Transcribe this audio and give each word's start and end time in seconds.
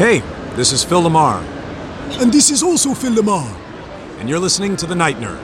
Hey, 0.00 0.20
this 0.56 0.72
is 0.72 0.82
Phil 0.82 1.02
LaMarr, 1.02 1.42
And 2.22 2.32
this 2.32 2.50
is 2.50 2.62
also 2.62 2.94
Phil 2.94 3.12
LaMarr. 3.12 3.54
and 4.18 4.30
you're 4.30 4.38
listening 4.38 4.74
to 4.76 4.86
The 4.86 4.94
Night 4.94 5.16
Nerd. 5.16 5.38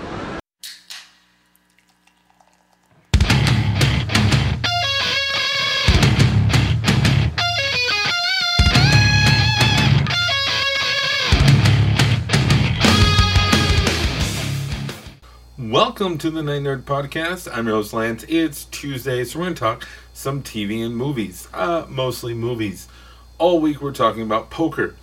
Welcome 15.59 16.17
to 16.17 16.31
the 16.31 16.43
Night 16.43 16.63
Nerd 16.63 16.85
Podcast. 16.85 17.47
I'm 17.53 17.67
your 17.67 17.77
host 17.77 17.93
Lance. 17.93 18.25
It's 18.27 18.65
Tuesday, 18.65 19.23
so 19.25 19.39
we're 19.39 19.45
going 19.45 19.55
to 19.55 19.61
talk 19.61 19.87
some 20.15 20.43
TV 20.43 20.83
and 20.83 20.97
movies. 20.97 21.47
Uh, 21.53 21.85
mostly 21.91 22.33
movies. 22.33 22.89
All 23.39 23.61
week 23.61 23.83
we're 23.83 23.93
talking 23.93 24.23
about 24.23 24.51
poker. 24.51 24.95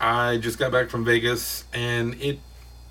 I 0.00 0.36
just 0.36 0.58
got 0.58 0.70
back 0.70 0.90
from 0.90 1.04
Vegas 1.04 1.64
and 1.72 2.14
it 2.20 2.38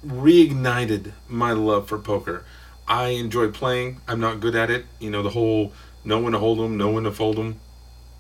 reignited 0.06 1.14
my 1.30 1.54
love 1.54 1.88
for 1.88 1.98
poker. 1.98 2.44
I 2.88 3.10
enjoy 3.10 3.50
playing. 3.50 4.02
I'm 4.08 4.20
not 4.20 4.42
good 4.42 4.56
at 4.56 4.70
it. 4.70 4.86
You 5.00 5.10
know, 5.10 5.24
the 5.24 5.30
whole 5.30 5.72
know 6.04 6.20
when 6.20 6.34
to 6.34 6.40
hold 6.40 6.60
them, 6.60 6.78
know 6.78 6.92
when 6.92 7.06
to 7.06 7.12
fold 7.12 7.38
them. 7.38 7.60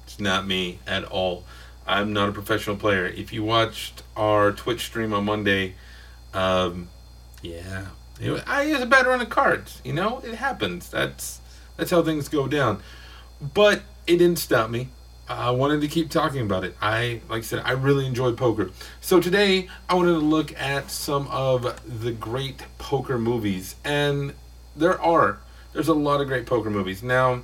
It's 0.05 0.19
not 0.19 0.47
me 0.47 0.79
at 0.88 1.03
all. 1.03 1.43
I'm 1.85 2.13
not 2.13 2.29
a 2.29 2.31
professional 2.31 2.77
player. 2.77 3.05
If 3.07 3.33
you 3.33 3.43
watched 3.43 4.03
our 4.16 4.53
Twitch 4.53 4.85
stream 4.85 5.13
on 5.13 5.25
Monday, 5.25 5.75
um, 6.33 6.88
yeah, 7.41 7.88
it, 8.21 8.31
wa- 8.31 8.39
I 8.47 8.71
was 8.71 8.81
a 8.81 8.85
bad 8.85 9.05
run 9.05 9.19
of 9.19 9.30
cards. 9.30 9.81
You 9.83 9.91
know, 9.91 10.19
it 10.19 10.35
happens. 10.35 10.89
That's 10.89 11.41
that's 11.75 11.91
how 11.91 12.03
things 12.03 12.30
go 12.30 12.47
down. 12.47 12.81
But 13.41 13.81
it 14.07 14.17
didn't 14.17 14.39
stop 14.39 14.69
me. 14.69 14.89
I 15.27 15.51
wanted 15.51 15.81
to 15.81 15.87
keep 15.87 16.09
talking 16.09 16.41
about 16.41 16.63
it. 16.65 16.75
I, 16.81 17.21
like 17.29 17.39
I 17.39 17.41
said, 17.41 17.61
I 17.63 17.71
really 17.71 18.05
enjoy 18.05 18.33
poker. 18.33 18.71
So 18.99 19.21
today, 19.21 19.69
I 19.87 19.93
wanted 19.93 20.13
to 20.13 20.19
look 20.19 20.59
at 20.59 20.91
some 20.91 21.27
of 21.27 22.02
the 22.02 22.11
great 22.11 22.65
poker 22.77 23.17
movies, 23.17 23.75
and 23.85 24.33
there 24.75 25.02
are. 25.02 25.38
There's 25.71 25.88
a 25.88 25.93
lot 25.93 26.19
of 26.19 26.27
great 26.27 26.45
poker 26.45 26.69
movies. 26.69 27.02
Now, 27.02 27.43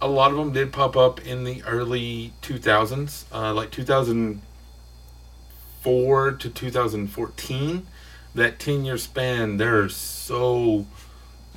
a 0.00 0.08
lot 0.08 0.30
of 0.30 0.36
them 0.36 0.52
did 0.52 0.72
pop 0.72 0.96
up 0.96 1.26
in 1.26 1.44
the 1.44 1.62
early 1.64 2.32
2000s, 2.42 3.24
uh, 3.32 3.54
like 3.54 3.70
2004 3.70 6.32
to 6.32 6.50
2014 6.50 7.86
that 8.32 8.60
10 8.60 8.84
year 8.84 8.96
span 8.96 9.56
there 9.56 9.82
are 9.82 9.88
so 9.88 10.86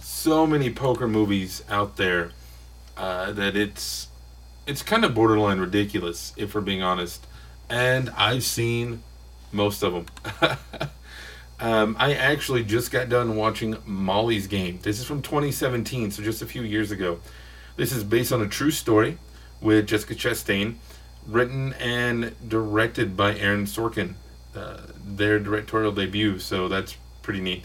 so 0.01 0.47
many 0.47 0.71
poker 0.71 1.07
movies 1.07 1.63
out 1.69 1.97
there 1.97 2.31
uh, 2.97 3.31
that 3.31 3.55
it's 3.55 4.07
it's 4.65 4.81
kind 4.81 5.03
of 5.03 5.13
borderline 5.13 5.59
ridiculous 5.59 6.33
if 6.37 6.55
we're 6.55 6.61
being 6.61 6.81
honest 6.81 7.25
and 7.69 8.09
i've 8.11 8.43
seen 8.43 9.01
most 9.51 9.83
of 9.83 9.93
them 9.93 10.05
um, 11.59 11.95
i 11.99 12.13
actually 12.13 12.63
just 12.63 12.91
got 12.91 13.09
done 13.09 13.35
watching 13.35 13.75
molly's 13.85 14.47
game. 14.47 14.79
This 14.81 14.99
is 14.99 15.05
from 15.05 15.21
2017 15.21 16.11
so 16.11 16.23
just 16.23 16.41
a 16.41 16.45
few 16.45 16.63
years 16.63 16.91
ago. 16.91 17.19
This 17.75 17.91
is 17.91 18.03
based 18.03 18.31
on 18.31 18.41
a 18.41 18.47
true 18.47 18.71
story 18.71 19.17
with 19.61 19.87
jessica 19.87 20.15
chastain 20.15 20.75
written 21.27 21.73
and 21.73 22.35
directed 22.47 23.15
by 23.15 23.35
aaron 23.37 23.65
sorkin 23.65 24.15
uh, 24.55 24.77
their 25.03 25.39
directorial 25.39 25.91
debut, 25.91 26.39
so 26.39 26.67
that's 26.67 26.95
pretty 27.21 27.41
neat. 27.41 27.63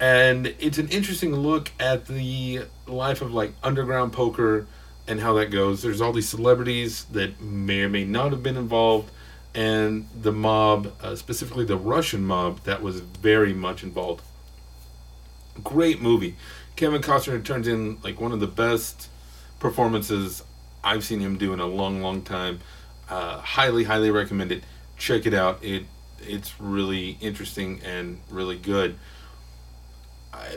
And 0.00 0.48
it's 0.58 0.78
an 0.78 0.88
interesting 0.88 1.34
look 1.34 1.70
at 1.78 2.06
the 2.06 2.62
life 2.86 3.22
of 3.22 3.32
like 3.32 3.52
underground 3.62 4.12
poker 4.12 4.66
and 5.06 5.20
how 5.20 5.34
that 5.34 5.50
goes. 5.50 5.82
There's 5.82 6.00
all 6.00 6.12
these 6.12 6.28
celebrities 6.28 7.04
that 7.12 7.40
may 7.40 7.82
or 7.82 7.88
may 7.88 8.04
not 8.04 8.32
have 8.32 8.42
been 8.42 8.56
involved, 8.56 9.10
and 9.54 10.08
the 10.20 10.32
mob, 10.32 10.92
uh, 11.02 11.14
specifically 11.16 11.64
the 11.64 11.76
Russian 11.76 12.24
mob, 12.24 12.60
that 12.64 12.82
was 12.82 13.00
very 13.00 13.54
much 13.54 13.82
involved. 13.82 14.22
Great 15.62 16.02
movie. 16.02 16.36
Kevin 16.76 17.00
Costner 17.00 17.42
turns 17.42 17.66
in 17.66 17.98
like 18.02 18.20
one 18.20 18.32
of 18.32 18.40
the 18.40 18.46
best 18.46 19.08
performances 19.58 20.42
I've 20.84 21.04
seen 21.04 21.20
him 21.20 21.38
do 21.38 21.52
in 21.52 21.60
a 21.60 21.66
long, 21.66 22.02
long 22.02 22.22
time. 22.22 22.60
Uh, 23.08 23.38
highly, 23.38 23.84
highly 23.84 24.10
recommend 24.10 24.52
it. 24.52 24.62
Check 24.98 25.26
it 25.26 25.34
out. 25.34 25.62
It 25.64 25.84
it's 26.20 26.58
really 26.60 27.18
interesting 27.20 27.80
and 27.84 28.20
really 28.30 28.58
good. 28.58 28.98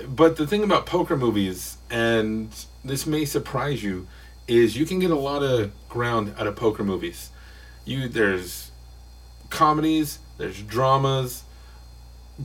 But 0.08 0.36
the 0.36 0.46
thing 0.46 0.64
about 0.64 0.86
poker 0.86 1.16
movies, 1.16 1.78
and 1.90 2.54
this 2.84 3.06
may 3.06 3.26
surprise 3.26 3.82
you, 3.84 4.08
is 4.50 4.76
you 4.76 4.86
can 4.86 5.00
get 5.00 5.12
a 5.12 5.16
lot 5.16 5.44
of 5.44 5.72
ground 5.88 6.34
out 6.38 6.48
of 6.48 6.56
poker 6.56 6.84
movies. 6.84 7.30
You 7.86 8.08
there's 8.08 8.72
comedies, 9.50 10.20
there's 10.38 10.62
dramas, 10.62 11.44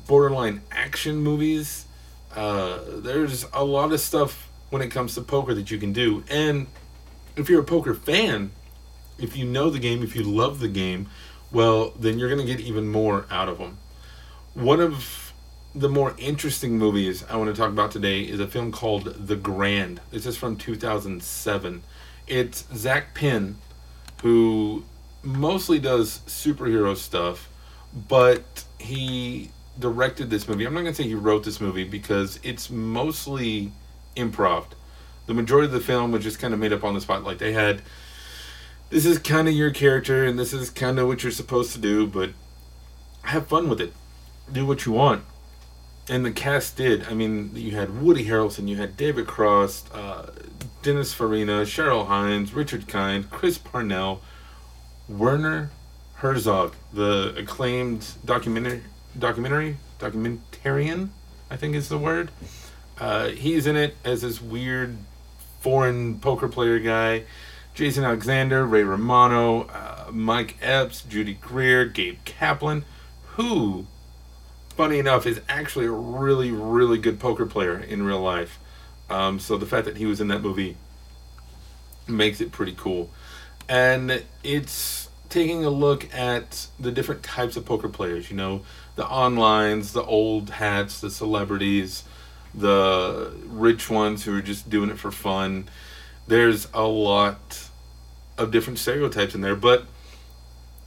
borderline 0.07 0.63
action 0.71 1.17
movies. 1.17 1.87
Uh, 2.35 2.81
there's 2.89 3.47
a 3.53 3.65
lot 3.65 3.93
of 3.93 4.01
stuff 4.01 4.49
when 4.71 4.83
it 4.83 4.89
comes 4.89 5.15
to 5.15 5.23
poker 5.23 5.55
that 5.55 5.71
you 5.71 5.79
can 5.79 5.93
do, 5.93 6.25
and 6.29 6.67
if 7.37 7.49
you're 7.49 7.61
a 7.61 7.65
poker 7.65 7.95
fan, 7.95 8.51
if 9.19 9.37
you 9.37 9.45
know 9.45 9.71
the 9.71 9.79
game, 9.79 10.03
if 10.03 10.17
you 10.17 10.23
love 10.23 10.61
the 10.61 10.69
game, 10.69 11.09
well, 11.53 11.91
then 11.99 12.19
you're 12.19 12.29
going 12.29 12.45
to 12.45 12.47
get 12.47 12.61
even 12.65 12.89
more 12.89 13.27
out 13.31 13.49
of 13.49 13.59
them. 13.59 13.79
One 14.55 14.81
of 14.81 15.24
the 15.75 15.89
more 15.89 16.15
interesting 16.19 16.79
movies 16.79 17.25
I 17.29 17.37
want 17.37 17.55
to 17.55 17.61
talk 17.61 17.71
about 17.71 17.91
today 17.91 18.21
is 18.21 18.39
a 18.39 18.47
film 18.47 18.71
called 18.71 19.27
The 19.27 19.35
Grand. 19.35 20.01
This 20.13 20.25
is 20.25 20.37
from 20.37 20.57
2007. 20.57 21.83
It's 22.29 22.65
Zak 22.77 23.13
Penn, 23.15 23.59
who 24.23 24.85
mostly 25.25 25.81
does 25.81 26.21
superhero 26.27 26.97
stuff, 26.97 27.49
but 28.09 28.65
he 28.79 29.51
directed 29.77 30.31
this 30.31 30.47
movie. 30.47 30.65
I'm 30.65 30.75
not 30.75 30.83
going 30.83 30.95
to 30.95 31.03
say 31.03 31.09
he 31.09 31.17
wrote 31.17 31.43
this 31.43 31.61
movie 31.61 31.85
because 31.85 32.39
it's 32.45 32.71
mostly 32.71 33.73
improv. 34.17 34.67
The 35.27 35.35
majority 35.35 35.67
of 35.67 35.73
the 35.73 35.81
film 35.81 36.13
was 36.13 36.23
just 36.23 36.39
kind 36.39 36.55
of 36.55 36.61
made 36.61 36.73
up 36.73 36.85
on 36.85 36.95
the 36.95 37.01
spot. 37.01 37.25
Like 37.25 37.39
they 37.39 37.53
had 37.53 37.83
this 38.91 39.05
is 39.05 39.19
kind 39.19 39.49
of 39.49 39.55
your 39.55 39.73
character 39.73 40.25
and 40.25 40.39
this 40.39 40.53
is 40.53 40.71
kind 40.71 41.01
of 41.01 41.09
what 41.09 41.25
you're 41.25 41.33
supposed 41.33 41.73
to 41.73 41.79
do, 41.79 42.07
but 42.07 42.31
have 43.23 43.49
fun 43.49 43.69
with 43.69 43.81
it. 43.81 43.93
Do 44.53 44.67
what 44.67 44.87
you 44.87 44.93
want. 44.93 45.25
And 46.09 46.25
the 46.25 46.33
cast 46.33 46.77
did. 46.77 47.05
I 47.05 47.15
mean, 47.15 47.51
you 47.55 47.77
had 47.77 48.03
Woody 48.03 48.27
Harrelson, 48.27 48.69
you 48.69 48.77
had 48.77 48.97
David 48.97 49.27
Cross, 49.27 49.91
uh, 49.93 50.31
Dennis 50.83 51.15
Farina, 51.15 51.63
Cheryl 51.63 52.07
Hines, 52.07 52.53
Richard 52.53 52.87
Kind, 52.87 53.31
Chris 53.31 53.57
Parnell, 53.57 54.21
Werner 55.09 55.71
Herzog, 56.17 56.75
the 56.93 57.35
acclaimed 57.39 58.07
documentary, 58.25 58.83
documentary, 59.19 59.79
documentarian, 59.99 61.09
I 61.51 61.57
think 61.57 61.75
is 61.75 61.89
the 61.89 61.99
word. 61.99 62.31
Uh, 62.99 63.29
he's 63.29 63.67
in 63.67 63.77
it 63.77 63.97
as 64.05 64.23
this 64.23 64.41
weird 64.41 64.97
foreign 65.61 66.21
poker 66.21 66.49
player 66.49 66.79
guy. 66.79 67.25
Jason 67.75 68.05
Alexander, 68.05 68.65
Ray 68.65 68.85
Romano, 68.85 69.63
uh, 69.63 70.11
Mike 70.13 70.57
Epps, 70.63 71.03
Judy 71.03 71.35
Greer, 71.35 71.87
Gabe 71.87 72.19
Kaplan, 72.25 72.85
who, 73.37 73.87
funny 74.77 74.99
enough, 74.99 75.27
is 75.27 75.41
actually 75.49 75.87
a 75.87 75.91
really, 75.91 76.51
really 76.51 76.99
good 76.99 77.21
poker 77.21 77.47
player 77.47 77.79
in 77.79 78.03
real 78.03 78.21
life. 78.21 78.59
Um, 79.11 79.39
so 79.39 79.57
the 79.57 79.67
fact 79.67 79.85
that 79.87 79.97
he 79.97 80.07
was 80.07 80.21
in 80.21 80.29
that 80.29 80.41
movie 80.43 80.77
makes 82.09 82.41
it 82.41 82.53
pretty 82.53 82.75
cool. 82.77 83.11
And 83.69 84.25
it's 84.43 85.09
taking 85.29 85.65
a 85.65 85.71
look 85.71 86.13
at 86.15 86.67
the 86.79 86.93
different 86.93 87.23
types 87.23 87.57
of 87.57 87.65
poker 87.65 87.89
players, 87.89 88.31
you 88.31 88.37
know, 88.37 88.63
the 88.97 89.05
onlines, 89.05 89.93
the 89.93 90.03
old 90.03 90.51
hats, 90.51 91.01
the 91.01 91.11
celebrities, 91.11 92.05
the 92.55 93.33
rich 93.47 93.91
ones 93.91 94.25
who 94.25 94.37
are 94.37 94.43
just 94.43 94.71
doing 94.71 94.91
it 94.91 94.99
for 94.99 95.11
fun. 95.11 95.69
There's 96.27 96.69
a 96.73 96.85
lot 96.85 97.69
of 98.39 98.51
different 98.51 98.79
stereotypes 98.79 99.35
in 99.35 99.41
there, 99.41 99.57
but 99.57 99.87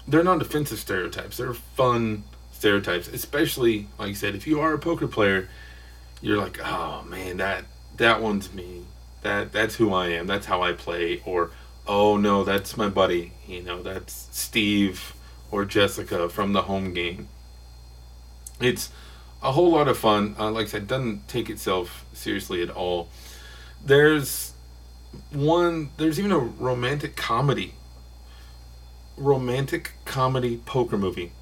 they're 0.08 0.24
not 0.24 0.42
offensive 0.42 0.80
stereotypes. 0.80 1.38
They're 1.38 1.54
fun 1.54 2.24
stereotypes, 2.58 3.08
especially 3.08 3.88
like 4.00 4.10
I 4.10 4.14
said, 4.14 4.36
if 4.36 4.48
you 4.48 4.60
are 4.60 4.74
a 4.74 4.80
poker 4.80 5.08
player, 5.08 5.48
you're 6.22 6.38
like, 6.38 6.60
oh 6.64 7.04
man, 7.08 7.38
that 7.38 7.66
that 7.98 8.22
one's 8.22 8.54
me. 8.54 8.84
That 9.22 9.52
that's 9.52 9.76
who 9.76 9.94
I 9.94 10.08
am. 10.08 10.28
That's 10.28 10.48
how 10.48 10.64
I 10.64 10.74
play. 10.74 11.22
Or 11.26 11.52
oh 11.88 12.18
no, 12.18 12.44
that's 12.44 12.76
my 12.76 12.90
buddy. 12.90 13.34
You 13.48 13.62
know, 13.62 13.84
that's 13.84 14.28
Steve 14.32 15.14
or 15.52 15.66
Jessica 15.66 16.30
from 16.30 16.54
the 16.54 16.64
home 16.64 16.94
game. 16.94 17.28
It's 18.60 18.90
a 19.44 19.52
whole 19.52 19.72
lot 19.72 19.88
of 19.88 19.98
fun. 19.98 20.36
Uh, 20.40 20.50
like 20.50 20.66
I 20.66 20.70
said, 20.70 20.88
doesn't 20.88 21.28
take 21.28 21.50
itself 21.50 22.06
seriously 22.14 22.64
at 22.64 22.72
all. 22.72 23.10
There's 23.86 24.54
one. 25.32 25.92
There's 25.98 26.18
even 26.18 26.32
a 26.32 26.40
romantic 26.40 27.16
comedy. 27.16 27.76
Romantic 29.16 29.94
comedy 30.06 30.58
poker 30.66 30.98
movie. 30.98 31.34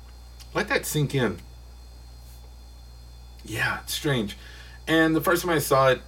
Let 0.56 0.70
that 0.70 0.86
sink 0.86 1.14
in. 1.14 1.38
Yeah, 3.44 3.82
it's 3.84 3.94
strange. 3.94 4.38
And 4.88 5.16
the 5.16 5.22
first 5.22 5.44
time 5.44 5.52
I 5.52 5.60
saw 5.60 5.90
it, 5.90 6.02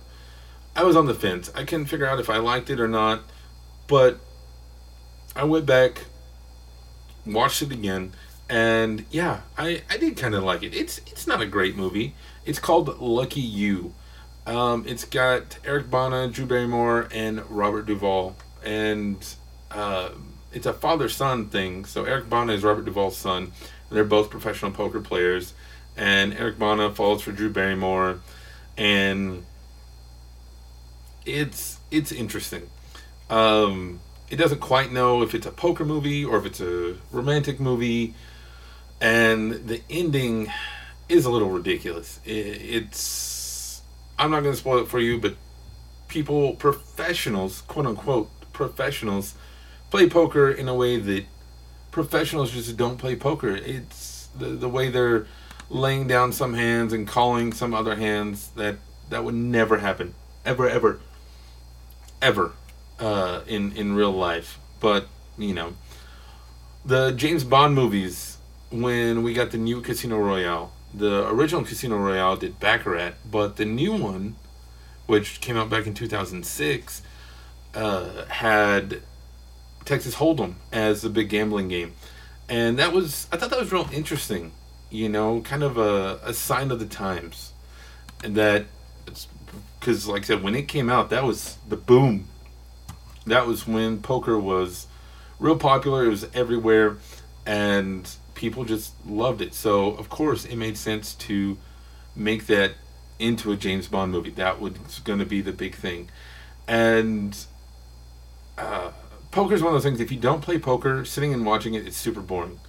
I 0.75 0.83
was 0.83 0.95
on 0.95 1.05
the 1.05 1.13
fence. 1.13 1.51
I 1.53 1.65
couldn't 1.65 1.87
figure 1.87 2.07
out 2.07 2.19
if 2.19 2.29
I 2.29 2.37
liked 2.37 2.69
it 2.69 2.79
or 2.79 2.87
not. 2.87 3.21
But 3.87 4.19
I 5.35 5.43
went 5.43 5.65
back, 5.65 6.05
watched 7.25 7.61
it 7.61 7.71
again, 7.71 8.13
and 8.49 9.05
yeah, 9.11 9.41
I, 9.57 9.83
I 9.89 9.97
did 9.97 10.17
kind 10.17 10.33
of 10.33 10.43
like 10.43 10.63
it. 10.63 10.73
It's 10.73 10.99
it's 10.99 11.27
not 11.27 11.41
a 11.41 11.45
great 11.45 11.75
movie. 11.75 12.15
It's 12.45 12.59
called 12.59 12.99
Lucky 12.99 13.41
You. 13.41 13.93
Um, 14.45 14.85
it's 14.87 15.03
got 15.03 15.57
Eric 15.65 15.89
Bana, 15.89 16.29
Drew 16.29 16.45
Barrymore, 16.45 17.07
and 17.11 17.49
Robert 17.49 17.85
Duvall, 17.85 18.35
and 18.63 19.17
uh, 19.71 20.09
it's 20.53 20.65
a 20.65 20.73
father 20.73 21.07
son 21.07 21.49
thing. 21.49 21.85
So 21.85 22.05
Eric 22.05 22.29
Bana 22.29 22.53
is 22.53 22.63
Robert 22.63 22.85
Duvall's 22.85 23.17
son. 23.17 23.51
They're 23.89 24.03
both 24.03 24.29
professional 24.29 24.71
poker 24.71 24.99
players, 24.99 25.53
and 25.95 26.33
Eric 26.33 26.59
Bana 26.59 26.93
falls 26.93 27.21
for 27.21 27.31
Drew 27.31 27.49
Barrymore, 27.49 28.19
and 28.77 29.45
it's 31.25 31.79
it's 31.91 32.11
interesting. 32.11 32.69
Um, 33.29 33.99
it 34.29 34.35
doesn't 34.35 34.59
quite 34.59 34.91
know 34.91 35.21
if 35.21 35.33
it's 35.33 35.45
a 35.45 35.51
poker 35.51 35.85
movie 35.85 36.23
or 36.23 36.37
if 36.37 36.45
it's 36.45 36.59
a 36.59 36.95
romantic 37.11 37.59
movie, 37.59 38.13
and 38.99 39.67
the 39.67 39.81
ending 39.89 40.51
is 41.07 41.25
a 41.25 41.29
little 41.29 41.49
ridiculous. 41.49 42.19
It's 42.25 43.81
I'm 44.19 44.31
not 44.31 44.41
going 44.41 44.53
to 44.53 44.59
spoil 44.59 44.79
it 44.79 44.87
for 44.87 44.99
you, 44.99 45.19
but 45.19 45.35
people, 46.07 46.55
professionals, 46.55 47.61
quote 47.61 47.85
unquote 47.85 48.29
professionals, 48.53 49.35
play 49.91 50.09
poker 50.09 50.49
in 50.49 50.67
a 50.67 50.73
way 50.73 50.97
that 50.97 51.25
professionals 51.97 52.51
just 52.51 52.77
don't 52.77 52.97
play 52.97 53.15
poker. 53.15 53.55
It's 53.55 54.29
the 54.37 54.49
the 54.49 54.69
way 54.69 54.89
they're 54.89 55.25
laying 55.67 56.05
down 56.07 56.31
some 56.31 56.53
hands 56.53 56.93
and 56.93 57.07
calling 57.07 57.51
some 57.51 57.73
other 57.73 57.95
hands 57.95 58.49
that 58.49 58.75
that 59.09 59.23
would 59.23 59.33
never 59.33 59.79
happen 59.79 60.13
ever 60.45 60.69
ever 60.69 60.99
ever 62.21 62.53
uh, 62.99 63.41
in 63.47 63.71
in 63.71 63.95
real 63.95 64.11
life. 64.11 64.59
But 64.79 65.07
you 65.39 65.55
know, 65.55 65.73
the 66.85 67.13
James 67.13 67.43
Bond 67.43 67.73
movies 67.73 68.37
when 68.69 69.23
we 69.23 69.33
got 69.33 69.49
the 69.49 69.57
new 69.57 69.81
Casino 69.81 70.19
Royale, 70.19 70.71
the 70.93 71.27
original 71.29 71.63
Casino 71.63 71.97
Royale 71.97 72.37
did 72.37 72.59
Baccarat, 72.59 73.13
but 73.31 73.55
the 73.55 73.65
new 73.65 73.93
one, 73.93 74.35
which 75.07 75.41
came 75.41 75.57
out 75.57 75.67
back 75.67 75.87
in 75.87 75.95
two 75.95 76.07
thousand 76.07 76.45
six, 76.45 77.01
uh, 77.73 78.25
had 78.25 79.01
Texas 79.87 80.15
Hold'em 80.15 80.55
as 80.73 81.05
a 81.05 81.09
big 81.09 81.29
gambling 81.29 81.69
game, 81.69 81.93
and 82.49 82.77
that 82.77 82.91
was 82.91 83.25
I 83.31 83.37
thought 83.37 83.49
that 83.51 83.59
was 83.59 83.71
real 83.71 83.89
interesting. 83.93 84.51
You 84.89 85.07
know, 85.07 85.39
kind 85.41 85.63
of 85.63 85.77
a, 85.77 86.19
a 86.23 86.33
sign 86.33 86.71
of 86.71 86.79
the 86.79 86.85
times, 86.85 87.53
and 88.21 88.35
that 88.35 88.65
because 89.79 90.05
like 90.05 90.23
I 90.23 90.25
said 90.25 90.43
when 90.43 90.55
it 90.55 90.67
came 90.67 90.89
out 90.89 91.09
that 91.09 91.23
was 91.23 91.57
the 91.67 91.77
boom. 91.77 92.27
That 93.25 93.47
was 93.47 93.65
when 93.67 94.01
poker 94.01 94.37
was 94.37 94.87
real 95.39 95.57
popular. 95.57 96.05
It 96.05 96.09
was 96.09 96.27
everywhere, 96.33 96.97
and 97.45 98.09
people 98.35 98.65
just 98.65 98.93
loved 99.05 99.41
it. 99.41 99.53
So 99.53 99.91
of 99.91 100.09
course 100.09 100.43
it 100.43 100.57
made 100.57 100.77
sense 100.77 101.13
to 101.15 101.57
make 102.13 102.47
that 102.47 102.73
into 103.19 103.53
a 103.53 103.55
James 103.55 103.87
Bond 103.87 104.11
movie. 104.11 104.31
That 104.31 104.59
was 104.59 104.99
going 105.05 105.19
to 105.19 105.25
be 105.25 105.39
the 105.39 105.53
big 105.53 105.75
thing, 105.75 106.09
and. 106.67 107.37
Uh, 108.57 108.89
poker 109.31 109.53
is 109.53 109.61
one 109.61 109.73
of 109.73 109.75
those 109.75 109.83
things. 109.83 109.99
If 109.99 110.11
you 110.11 110.19
don't 110.19 110.41
play 110.41 110.57
poker, 110.59 111.05
sitting 111.05 111.33
and 111.33 111.45
watching 111.45 111.73
it, 111.73 111.87
it's 111.87 111.97
super 111.97 112.21
boring. 112.21 112.59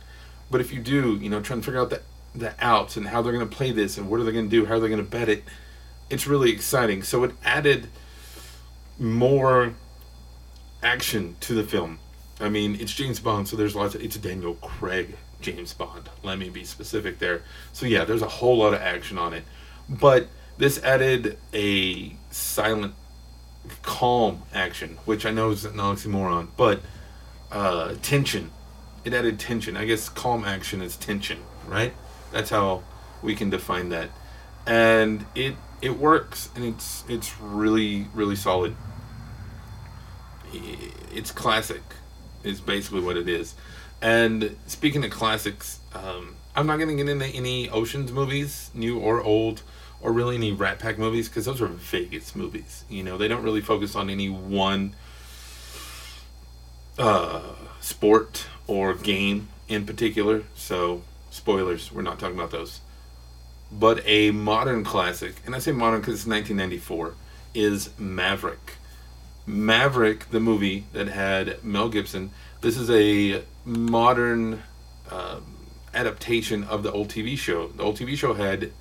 But 0.50 0.60
if 0.60 0.72
you 0.72 0.80
do, 0.80 1.16
you 1.16 1.28
know, 1.28 1.40
trying 1.40 1.60
to 1.60 1.64
figure 1.64 1.80
out 1.80 1.90
the 1.90 2.02
the 2.34 2.54
outs 2.60 2.96
and 2.96 3.08
how 3.08 3.22
they're 3.22 3.32
going 3.32 3.48
to 3.48 3.56
play 3.56 3.72
this 3.72 3.98
and 3.98 4.08
what 4.08 4.20
are 4.20 4.24
they 4.24 4.32
going 4.32 4.48
to 4.48 4.50
do, 4.50 4.66
how 4.66 4.74
are 4.74 4.80
they 4.80 4.88
going 4.88 5.02
to 5.02 5.10
bet 5.10 5.28
it, 5.28 5.44
it's 6.10 6.26
really 6.26 6.50
exciting. 6.50 7.02
So 7.02 7.24
it 7.24 7.32
added 7.44 7.88
more 8.98 9.74
action 10.82 11.36
to 11.40 11.54
the 11.54 11.64
film. 11.64 11.98
I 12.40 12.48
mean, 12.48 12.76
it's 12.80 12.94
James 12.94 13.18
Bond, 13.18 13.48
so 13.48 13.56
there's 13.56 13.74
lots 13.74 13.94
of. 13.94 14.02
It's 14.02 14.16
Daniel 14.16 14.54
Craig 14.54 15.16
James 15.40 15.74
Bond. 15.74 16.08
Let 16.22 16.38
me 16.38 16.50
be 16.50 16.64
specific 16.64 17.18
there. 17.18 17.42
So 17.72 17.86
yeah, 17.86 18.04
there's 18.04 18.22
a 18.22 18.28
whole 18.28 18.58
lot 18.58 18.74
of 18.74 18.80
action 18.80 19.18
on 19.18 19.34
it, 19.34 19.44
but 19.88 20.28
this 20.56 20.82
added 20.82 21.38
a 21.52 22.16
silent 22.30 22.94
calm 23.82 24.42
action, 24.54 24.98
which 25.04 25.26
I 25.26 25.30
know 25.30 25.50
is 25.50 25.64
an 25.64 25.74
oxymoron, 25.74 26.48
but 26.56 26.80
uh, 27.50 27.94
tension. 28.02 28.50
It 29.04 29.14
added 29.14 29.38
tension. 29.38 29.76
I 29.76 29.84
guess 29.84 30.08
calm 30.08 30.44
action 30.44 30.82
is 30.82 30.96
tension, 30.96 31.38
right? 31.66 31.94
That's 32.32 32.50
how 32.50 32.82
we 33.22 33.34
can 33.34 33.50
define 33.50 33.88
that. 33.90 34.10
And 34.66 35.24
it 35.34 35.54
it 35.80 35.98
works, 35.98 36.50
and 36.54 36.64
it's 36.64 37.04
it's 37.08 37.40
really 37.40 38.06
really 38.12 38.36
solid. 38.36 38.76
It's 41.12 41.30
classic. 41.30 41.82
Is 42.44 42.60
basically 42.60 43.00
what 43.00 43.16
it 43.16 43.28
is. 43.28 43.54
And 44.00 44.56
speaking 44.66 45.04
of 45.04 45.10
classics, 45.10 45.80
um, 45.92 46.36
I'm 46.54 46.66
not 46.66 46.76
going 46.76 46.88
to 46.88 47.02
get 47.02 47.10
into 47.10 47.26
any 47.26 47.68
Ocean's 47.68 48.12
movies, 48.12 48.70
new 48.74 48.98
or 48.98 49.20
old 49.22 49.62
or 50.00 50.12
really 50.12 50.36
any 50.36 50.52
Rat 50.52 50.78
Pack 50.78 50.98
movies 50.98 51.28
because 51.28 51.44
those 51.44 51.60
are 51.60 51.66
Vegas 51.66 52.36
movies. 52.36 52.84
You 52.88 53.02
know, 53.02 53.18
they 53.18 53.28
don't 53.28 53.42
really 53.42 53.60
focus 53.60 53.96
on 53.96 54.10
any 54.10 54.28
one 54.28 54.94
uh, 56.98 57.42
sport 57.80 58.46
or 58.66 58.94
game 58.94 59.48
in 59.68 59.86
particular. 59.86 60.44
So, 60.54 61.02
spoilers, 61.30 61.92
we're 61.92 62.02
not 62.02 62.18
talking 62.18 62.36
about 62.36 62.50
those. 62.50 62.80
But 63.70 64.02
a 64.06 64.30
modern 64.30 64.84
classic, 64.84 65.36
and 65.44 65.54
I 65.54 65.58
say 65.58 65.72
modern 65.72 66.00
because 66.00 66.14
it's 66.14 66.26
1994, 66.26 67.14
is 67.54 67.90
Maverick. 67.98 68.76
Maverick, 69.46 70.30
the 70.30 70.40
movie 70.40 70.86
that 70.92 71.08
had 71.08 71.62
Mel 71.64 71.88
Gibson. 71.88 72.30
This 72.60 72.76
is 72.76 72.90
a 72.90 73.42
modern 73.64 74.62
uh, 75.10 75.40
adaptation 75.94 76.64
of 76.64 76.82
the 76.82 76.92
old 76.92 77.08
TV 77.08 77.36
show. 77.36 77.68
The 77.68 77.82
old 77.82 77.98
TV 77.98 78.16
show 78.16 78.34
had 78.34 78.72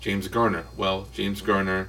James 0.00 0.28
Garner. 0.28 0.66
Well, 0.76 1.08
James 1.12 1.40
Garner 1.40 1.88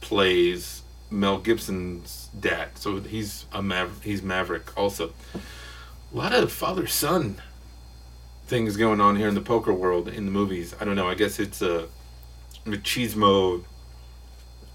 plays 0.00 0.82
Mel 1.10 1.38
Gibson's 1.38 2.28
dad, 2.38 2.70
so 2.76 3.00
he's 3.00 3.46
a 3.52 3.60
Maver- 3.60 4.02
he's 4.02 4.22
Maverick 4.22 4.76
also. 4.76 5.12
A 5.34 6.16
lot 6.16 6.32
of 6.34 6.52
father 6.52 6.86
son 6.86 7.40
things 8.46 8.76
going 8.76 9.00
on 9.00 9.16
here 9.16 9.28
in 9.28 9.34
the 9.34 9.40
poker 9.40 9.72
world 9.72 10.08
in 10.08 10.26
the 10.26 10.30
movies. 10.30 10.74
I 10.78 10.84
don't 10.84 10.96
know. 10.96 11.08
I 11.08 11.14
guess 11.14 11.38
it's 11.38 11.62
a 11.62 11.88
machismo. 12.66 13.64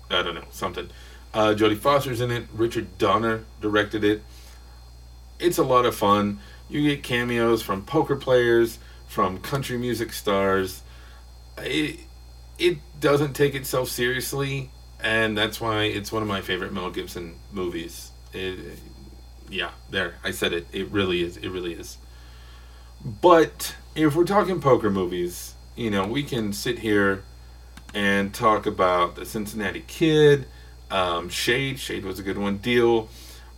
I 0.10 0.24
don't 0.24 0.36
know 0.36 0.46
something. 0.52 0.90
Uh, 1.34 1.54
Jodie 1.54 1.78
Foster's 1.78 2.22
in 2.22 2.32
it. 2.32 2.46
Richard 2.54 2.98
Donner 2.98 3.44
directed 3.62 4.04
it. 4.04 4.24
It's 5.40 5.58
a 5.58 5.64
lot 5.64 5.86
of 5.86 5.96
fun. 5.96 6.40
You 6.70 6.82
get 6.82 7.04
cameos 7.04 7.62
from 7.62 7.84
poker 7.84 8.16
players, 8.16 8.80
from 9.08 9.38
country 9.40 9.78
music 9.78 10.12
stars. 10.14 10.82
It, 11.60 12.00
it 12.60 12.78
doesn't 13.00 13.34
take 13.34 13.56
itself 13.56 13.90
seriously, 13.90 14.72
and 15.02 15.38
that's 15.38 15.62
why 15.62 15.84
it's 15.84 16.12
one 16.12 16.22
of 16.22 16.28
my 16.28 16.42
favorite 16.42 16.74
Mel 16.74 16.90
Gibson 16.90 17.36
movies. 17.52 18.12
It, 18.34 18.80
yeah, 19.50 19.72
there, 19.90 20.16
I 20.24 20.32
said 20.32 20.54
it. 20.54 20.68
It 20.72 20.90
really 20.92 21.24
is. 21.24 21.38
It 21.38 21.50
really 21.50 21.74
is. 21.74 21.98
But 23.04 23.76
if 23.96 24.16
we're 24.16 24.26
talking 24.26 24.60
poker 24.60 24.90
movies, 24.90 25.54
you 25.76 25.92
know, 25.92 26.06
we 26.08 26.24
can 26.24 26.52
sit 26.52 26.80
here 26.80 27.24
and 27.94 28.34
talk 28.34 28.66
about 28.66 29.16
the 29.16 29.26
Cincinnati 29.26 29.84
Kid, 29.88 30.48
um, 30.90 31.30
Shade. 31.30 31.80
Shade 31.80 32.04
was 32.04 32.20
a 32.20 32.24
good 32.24 32.38
one. 32.38 32.58
Deal. 32.58 33.10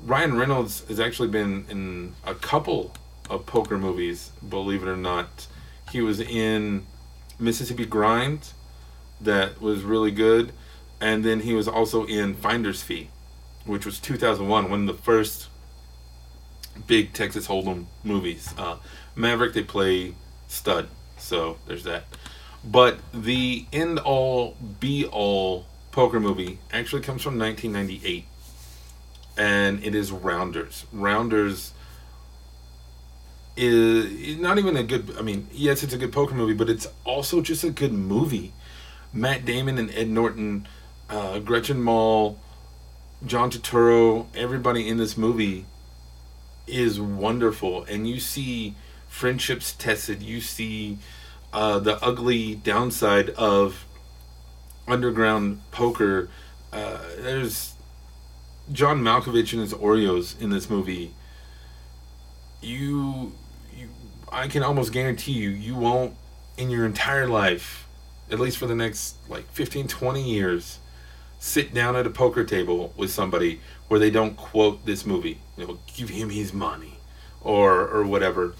Ryan 0.01 0.37
Reynolds 0.37 0.85
has 0.87 0.99
actually 0.99 1.29
been 1.29 1.65
in 1.69 2.13
a 2.25 2.35
couple 2.35 2.93
of 3.29 3.45
poker 3.45 3.77
movies, 3.77 4.31
believe 4.47 4.83
it 4.83 4.87
or 4.87 4.97
not. 4.97 5.47
He 5.91 6.01
was 6.01 6.19
in 6.19 6.85
Mississippi 7.39 7.85
Grind 7.85 8.53
that 9.21 9.61
was 9.61 9.83
really 9.83 10.11
good. 10.11 10.51
And 11.01 11.23
then 11.23 11.41
he 11.41 11.53
was 11.53 11.67
also 11.67 12.05
in 12.05 12.35
Finder's 12.35 12.81
Fee, 12.81 13.09
which 13.65 13.85
was 13.85 13.99
2001, 13.99 14.69
one 14.69 14.81
of 14.81 14.87
the 14.97 15.01
first 15.01 15.47
big 16.87 17.13
Texas 17.13 17.47
Hold'em 17.47 17.85
movies. 18.03 18.53
Uh, 18.57 18.77
Maverick, 19.15 19.53
they 19.53 19.63
play 19.63 20.13
stud, 20.47 20.87
so 21.17 21.57
there's 21.67 21.83
that. 21.83 22.05
But 22.63 22.99
the 23.13 23.65
end 23.71 23.99
all, 23.99 24.57
be 24.79 25.05
all 25.05 25.65
poker 25.91 26.19
movie 26.19 26.59
actually 26.71 27.01
comes 27.01 27.21
from 27.21 27.39
1998, 27.39 28.25
and 29.37 29.83
it 29.83 29.95
is 29.95 30.11
Rounders. 30.11 30.85
Rounders 30.91 31.73
is 33.55 34.37
not 34.37 34.57
even 34.57 34.75
a 34.77 34.83
good. 34.83 35.15
I 35.17 35.21
mean, 35.21 35.47
yes, 35.51 35.83
it's 35.83 35.93
a 35.93 35.97
good 35.97 36.11
poker 36.11 36.35
movie, 36.35 36.53
but 36.53 36.69
it's 36.69 36.87
also 37.05 37.41
just 37.41 37.63
a 37.63 37.69
good 37.69 37.93
movie. 37.93 38.53
Matt 39.13 39.45
Damon 39.45 39.77
and 39.77 39.91
Ed 39.91 40.07
Norton, 40.07 40.67
uh, 41.09 41.39
Gretchen 41.39 41.81
Mol, 41.81 42.39
John 43.25 43.51
Turturro, 43.51 44.27
everybody 44.35 44.87
in 44.87 44.97
this 44.97 45.17
movie 45.17 45.65
is 46.67 47.01
wonderful, 47.01 47.83
and 47.83 48.07
you 48.07 48.19
see 48.19 48.75
friendships 49.07 49.73
tested. 49.73 50.21
You 50.21 50.39
see 50.39 50.99
uh, 51.51 51.79
the 51.79 52.01
ugly 52.03 52.55
downside 52.55 53.31
of 53.31 53.85
underground 54.87 55.61
poker. 55.71 56.29
Uh, 56.71 56.99
there's 57.17 57.73
John 58.71 59.01
Malkovich 59.01 59.51
and 59.51 59.61
his 59.61 59.73
Oreos 59.73 60.39
in 60.39 60.51
this 60.51 60.69
movie. 60.69 61.13
You, 62.61 63.33
you, 63.75 63.89
I 64.31 64.47
can 64.47 64.63
almost 64.63 64.93
guarantee 64.93 65.31
you, 65.33 65.49
you 65.49 65.75
won't 65.75 66.15
in 66.57 66.69
your 66.69 66.85
entire 66.85 67.27
life, 67.27 67.87
at 68.31 68.39
least 68.39 68.57
for 68.57 68.67
the 68.67 68.75
next 68.75 69.15
like 69.27 69.49
15, 69.51 69.87
20 69.87 70.21
years, 70.21 70.79
sit 71.39 71.73
down 71.73 71.95
at 71.95 72.05
a 72.05 72.09
poker 72.09 72.43
table 72.43 72.93
with 72.97 73.11
somebody 73.11 73.61
where 73.87 73.99
they 73.99 74.09
don't 74.11 74.35
quote 74.35 74.85
this 74.85 75.05
movie. 75.05 75.39
You 75.57 75.67
know, 75.67 75.79
give 75.95 76.09
him 76.09 76.29
his 76.29 76.53
money, 76.53 76.99
or 77.41 77.87
or 77.87 78.05
whatever. 78.05 78.53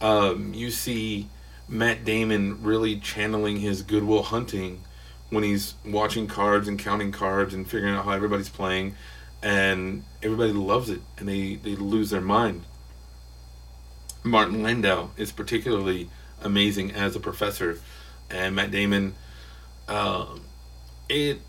Um, 0.00 0.52
you 0.54 0.70
see 0.70 1.28
Matt 1.68 2.04
Damon 2.04 2.62
really 2.62 2.98
channeling 2.98 3.58
his 3.58 3.82
Good 3.82 4.04
Will 4.04 4.22
Hunting 4.22 4.82
when 5.30 5.44
he's 5.44 5.74
watching 5.84 6.26
cards 6.26 6.68
and 6.68 6.78
counting 6.78 7.10
cards 7.10 7.54
and 7.54 7.68
figuring 7.68 7.94
out 7.94 8.04
how 8.04 8.12
everybody's 8.12 8.48
playing, 8.50 8.94
and 9.42 10.04
everybody 10.22 10.52
loves 10.52 10.90
it 10.90 11.00
and 11.18 11.28
they 11.28 11.56
they 11.56 11.76
lose 11.76 12.10
their 12.10 12.20
mind. 12.20 12.64
Martin 14.26 14.62
Landau 14.62 15.10
is 15.18 15.32
particularly 15.32 16.08
amazing 16.42 16.92
as 16.92 17.14
a 17.14 17.20
professor, 17.20 17.78
and 18.30 18.54
Matt 18.54 18.70
Damon. 18.70 19.14
Um, 19.88 20.42
it 21.08 21.40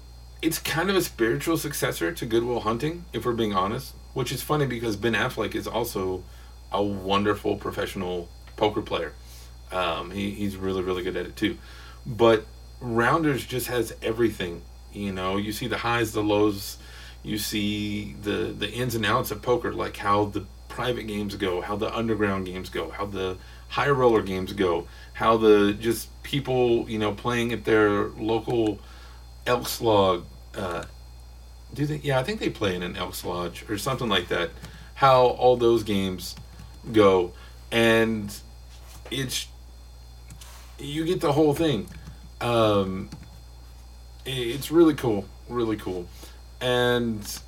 it's 0.41 0.59
kind 0.59 0.89
of 0.89 0.95
a 0.95 1.01
spiritual 1.01 1.57
successor 1.57 2.11
to 2.11 2.25
Good 2.25 2.43
Will 2.43 2.61
Hunting, 2.61 3.05
if 3.13 3.25
we're 3.25 3.33
being 3.33 3.53
honest. 3.53 3.93
Which 4.13 4.31
is 4.31 4.41
funny 4.41 4.65
because 4.65 4.95
Ben 4.95 5.13
Affleck 5.13 5.55
is 5.55 5.67
also 5.67 6.23
a 6.71 6.81
wonderful 6.81 7.57
professional 7.57 8.29
poker 8.55 8.81
player. 8.81 9.13
Um, 9.71 10.11
he, 10.11 10.31
he's 10.31 10.55
really 10.55 10.81
really 10.81 11.03
good 11.03 11.17
at 11.17 11.25
it 11.25 11.35
too. 11.35 11.57
But 12.05 12.45
Rounders 12.79 13.45
just 13.45 13.67
has 13.67 13.95
everything. 14.01 14.61
You 14.93 15.11
know, 15.11 15.37
you 15.37 15.51
see 15.51 15.67
the 15.67 15.77
highs, 15.77 16.13
the 16.13 16.23
lows, 16.23 16.77
you 17.23 17.37
see 17.37 18.15
the 18.21 18.55
the 18.57 18.71
ins 18.71 18.95
and 18.95 19.05
outs 19.05 19.31
of 19.31 19.41
poker, 19.41 19.73
like 19.73 19.97
how 19.97 20.25
the 20.25 20.45
private 20.69 21.07
games 21.07 21.35
go, 21.35 21.61
how 21.61 21.75
the 21.75 21.93
underground 21.95 22.45
games 22.45 22.69
go, 22.69 22.89
how 22.89 23.05
the 23.05 23.37
high 23.69 23.89
roller 23.89 24.21
games 24.21 24.53
go, 24.53 24.87
how 25.13 25.37
the 25.37 25.73
just 25.73 26.09
people 26.23 26.89
you 26.89 26.99
know 26.99 27.13
playing 27.13 27.53
at 27.53 27.65
their 27.65 28.05
local 28.09 28.79
Elks 29.45 29.81
Lodge. 29.81 30.23
Uh, 30.55 30.83
do 31.73 31.85
they? 31.85 31.97
Yeah, 31.97 32.19
I 32.19 32.23
think 32.23 32.39
they 32.39 32.49
play 32.49 32.75
in 32.75 32.83
an 32.83 32.95
Elks 32.95 33.23
Lodge 33.23 33.69
or 33.69 33.77
something 33.77 34.09
like 34.09 34.27
that. 34.29 34.51
How 34.95 35.25
all 35.25 35.57
those 35.57 35.83
games 35.83 36.35
go, 36.91 37.33
and 37.71 38.33
it's 39.11 39.47
you 40.79 41.05
get 41.05 41.21
the 41.21 41.31
whole 41.31 41.53
thing. 41.53 41.87
Um, 42.41 43.09
it's 44.25 44.71
really 44.71 44.95
cool, 44.95 45.25
really 45.49 45.77
cool, 45.77 46.07
and 46.61 47.39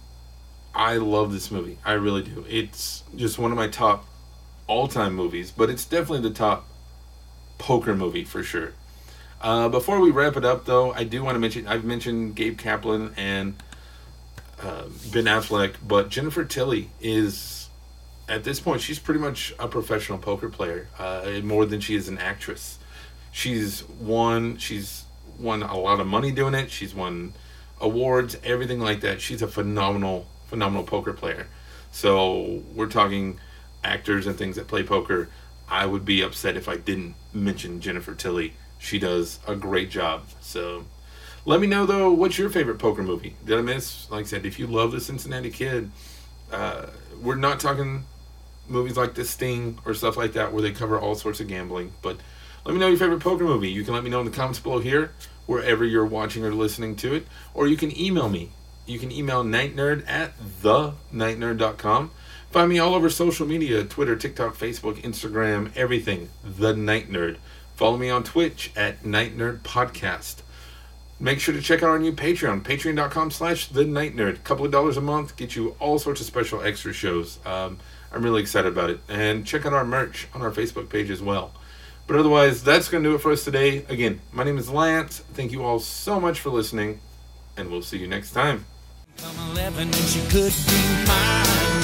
I 0.76 0.98
love 0.98 1.32
this 1.32 1.50
movie. 1.50 1.80
I 1.84 1.94
really 1.94 2.24
do. 2.24 2.46
It's 2.48 3.04
just 3.16 3.40
one 3.40 3.52
of 3.52 3.58
my 3.58 3.68
top 3.68 4.06
all-time 4.68 5.14
movies, 5.14 5.52
but 5.52 5.70
it's 5.70 5.86
definitely 5.86 6.28
the 6.28 6.36
top 6.36 6.68
poker 7.58 7.96
movie 7.96 8.24
for 8.24 8.44
sure. 8.44 8.74
Uh, 9.42 9.70
before 9.70 10.00
we 10.00 10.12
wrap 10.12 10.36
it 10.36 10.46
up, 10.46 10.66
though, 10.66 10.92
I 10.94 11.04
do 11.04 11.24
want 11.24 11.36
to 11.36 11.40
mention 11.40 11.68
I've 11.68 11.84
mentioned 11.84 12.36
Gabe 12.36 12.58
Kaplan 12.58 13.14
and 13.18 13.56
uh, 14.62 14.84
Ben 15.12 15.26
Affleck, 15.26 15.76
but 15.88 16.10
Jennifer 16.10 16.44
Tilly 16.44 16.90
is 17.00 17.70
at 18.28 18.44
this 18.44 18.60
point 18.60 18.82
she's 18.82 19.00
pretty 19.00 19.20
much 19.20 19.54
a 19.60 19.68
professional 19.68 20.18
poker 20.18 20.50
player, 20.50 20.88
uh, 21.00 21.40
more 21.44 21.66
than 21.66 21.80
she 21.80 21.96
is 21.96 22.08
an 22.08 22.18
actress. 22.18 22.80
She's 23.32 23.88
won 23.88 24.58
she's 24.58 25.06
won 25.40 25.62
a 25.62 25.78
lot 25.78 26.00
of 26.00 26.08
money 26.08 26.32
doing 26.32 26.56
it. 26.56 26.72
She's 26.72 26.96
won 26.96 27.34
awards, 27.80 28.38
everything 28.44 28.80
like 28.80 29.02
that. 29.02 29.22
She's 29.22 29.42
a 29.42 29.48
phenomenal 29.48 30.28
phenomenal 30.48 30.84
poker 30.84 31.14
player. 31.14 31.48
So 31.92 32.64
we're 32.74 32.88
talking 32.88 33.40
actors 33.84 34.28
and 34.28 34.38
things 34.38 34.56
that 34.56 34.68
play 34.68 34.84
poker. 34.84 35.30
I 35.70 35.86
would 35.86 36.06
be 36.06 36.22
upset 36.22 36.56
if 36.56 36.70
I 36.70 36.78
didn't 36.78 37.16
mention 37.34 37.82
Jennifer 37.82 38.16
Tilly. 38.16 38.54
She 38.80 39.00
does 39.00 39.40
a 39.48 39.56
great 39.56 39.90
job. 39.90 40.26
So 40.40 40.86
let 41.46 41.60
me 41.60 41.68
know 41.68 41.86
though, 41.86 42.12
what's 42.12 42.38
your 42.38 42.50
favorite 42.50 42.80
poker 42.80 43.04
movie? 43.04 43.36
Did 43.46 43.58
I 43.58 43.62
miss? 43.62 44.10
Like 44.10 44.26
I 44.26 44.28
said, 44.28 44.46
if 44.46 44.60
you 44.60 44.68
love 44.68 44.92
the 44.92 45.02
Cincinnati 45.02 45.50
Kid, 45.50 45.92
uh, 46.52 46.88
we're 47.22 47.36
not 47.36 47.60
talking 47.60 48.06
movies 48.70 48.98
like 48.98 49.16
The 49.16 49.26
Sting 49.26 49.80
or 49.86 49.94
stuff 49.94 50.18
like 50.18 50.34
that 50.34 50.54
where 50.54 50.62
they 50.62 50.72
cover 50.72 51.00
all 51.00 51.16
sorts 51.16 51.40
of 51.40 51.48
gambling. 51.48 51.92
But 52.02 52.18
let 52.66 52.74
me 52.74 52.80
know 52.80 52.88
your 52.88 52.98
favorite 52.98 53.22
poker 53.22 53.44
movie. 53.44 53.70
You 53.70 53.84
can 53.84 53.94
let 53.94 54.04
me 54.04 54.10
know 54.10 54.20
in 54.20 54.26
the 54.26 54.32
comments 54.32 54.60
below 54.60 54.80
here, 54.80 55.12
wherever 55.46 55.86
you're 55.86 56.06
watching 56.06 56.44
or 56.44 56.54
listening 56.54 56.96
to 56.98 57.14
it, 57.14 57.28
or 57.54 57.68
you 57.68 57.78
can 57.78 57.98
email 57.98 58.30
me 58.30 58.52
you 58.88 58.98
can 59.00 59.12
email 59.12 59.44
nightnerd 59.44 60.08
at 60.08 60.34
thenightnerd.com. 60.40 62.12
Find 62.52 62.70
me 62.70 62.80
all 62.80 62.96
over 62.96 63.10
social 63.10 63.46
media 63.46 63.84
Twitter, 63.84 64.16
TikTok, 64.16 64.56
Facebook, 64.56 65.02
Instagram, 65.02 65.72
everything. 65.76 66.30
The 66.44 66.76
Night 66.76 67.10
Nerd. 67.10 67.38
Follow 67.76 67.98
me 67.98 68.10
on 68.10 68.24
Twitch 68.24 68.72
at 68.76 69.06
Night 69.06 69.38
Nerd 69.38 69.60
Podcast. 69.60 70.42
Make 71.20 71.40
sure 71.40 71.54
to 71.54 71.62
check 71.62 71.82
out 71.82 71.90
our 71.90 72.00
new 72.00 72.12
Patreon, 72.12 72.62
patreon.com 72.62 73.32
slash 73.32 73.68
the 73.70 73.84
night 73.86 74.16
nerd. 74.16 74.36
A 74.36 74.40
couple 74.40 74.66
of 74.66 74.72
dollars 74.72 74.98
a 74.98 75.02
month, 75.02 75.36
get 75.36 75.56
you 75.56 75.76
all 75.80 75.98
sorts 75.98 76.22
of 76.22 76.28
special 76.28 76.62
extra 76.62 76.94
shows. 76.94 77.40
Um, 77.44 77.80
I'm 78.12 78.24
really 78.24 78.42
excited 78.42 78.72
about 78.72 78.92
it. 78.92 79.00
And 79.10 79.46
check 79.46 79.66
out 79.66 79.74
our 79.74 79.84
merch 79.84 80.28
on 80.36 80.44
our 80.44 80.52
Facebook 80.52 80.90
page 80.90 81.10
as 81.10 81.22
well. 81.22 81.54
But 82.06 82.18
otherwise, 82.18 82.64
that's 82.64 82.88
going 82.88 83.04
to 83.04 83.10
do 83.10 83.16
it 83.16 83.22
for 83.22 83.32
us 83.32 83.44
today. 83.44 83.84
Again, 83.90 84.22
my 84.32 84.44
name 84.44 84.60
is 84.60 84.70
Lance. 84.70 85.20
Thank 85.34 85.52
you 85.52 85.64
all 85.64 85.80
so 85.80 86.20
much 86.20 86.40
for 86.40 86.52
listening, 86.52 87.00
and 87.58 87.70
we'll 87.70 87.82
see 87.82 87.98
you 87.98 88.08
next 88.08 88.32
time. 88.32 88.66